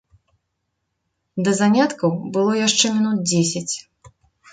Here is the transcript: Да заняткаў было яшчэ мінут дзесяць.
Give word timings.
Да 1.47 1.51
заняткаў 1.59 2.11
было 2.37 2.55
яшчэ 2.67 2.85
мінут 2.95 3.17
дзесяць. 3.29 3.75